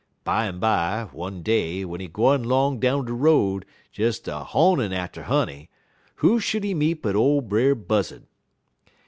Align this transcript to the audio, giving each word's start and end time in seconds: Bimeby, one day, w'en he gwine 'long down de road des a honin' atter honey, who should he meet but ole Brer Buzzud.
Bimeby, 0.23 1.13
one 1.13 1.43
day, 1.43 1.81
w'en 1.83 1.99
he 2.01 2.07
gwine 2.07 2.41
'long 2.43 2.79
down 2.79 3.05
de 3.05 3.13
road 3.13 3.67
des 3.93 4.09
a 4.25 4.43
honin' 4.45 4.91
atter 4.91 5.21
honey, 5.21 5.69
who 6.15 6.39
should 6.39 6.63
he 6.63 6.73
meet 6.73 7.03
but 7.03 7.15
ole 7.15 7.41
Brer 7.41 7.75
Buzzud. 7.75 8.23